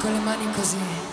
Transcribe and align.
con 0.00 0.12
le 0.12 0.18
mani 0.20 0.46
così. 0.52 1.05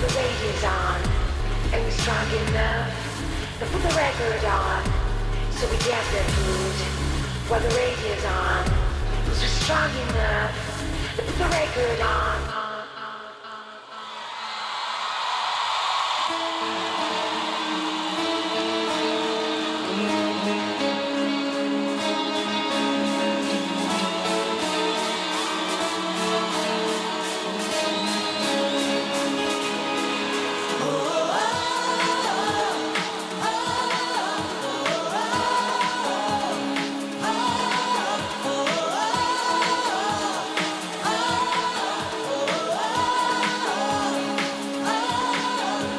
the 0.00 0.08
radio's 0.08 0.64
on, 0.64 1.00
and 1.72 1.82
we're 1.82 1.90
strong 1.90 2.28
enough 2.48 2.92
to 3.58 3.64
put 3.66 3.82
the 3.82 3.94
record 3.96 4.44
on. 4.44 4.84
So 5.52 5.66
we 5.70 5.78
get 5.78 6.04
the 6.12 6.22
food 6.36 6.76
while 7.48 7.60
the 7.60 7.68
radio's 7.74 8.24
on, 8.24 8.64
cause 9.24 9.40
we're 9.40 9.56
strong 9.64 9.90
enough 10.08 10.52
to 11.16 11.22
put 11.22 11.38
the 11.38 11.44
record 11.48 12.00
on. 12.00 12.65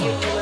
you. 0.00 0.39